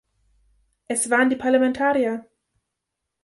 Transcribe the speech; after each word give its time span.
Es 0.87 1.11
waren 1.11 1.29
die 1.29 1.35
Parlamentarier! 1.35 2.25